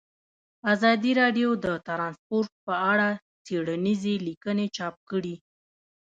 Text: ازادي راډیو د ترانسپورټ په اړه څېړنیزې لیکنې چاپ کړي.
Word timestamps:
ازادي 0.73 1.11
راډیو 1.21 1.49
د 1.65 1.67
ترانسپورټ 1.87 2.51
په 2.65 2.73
اړه 2.91 3.09
څېړنیزې 3.45 4.15
لیکنې 4.27 4.65
چاپ 4.77 4.95
کړي. 5.09 5.35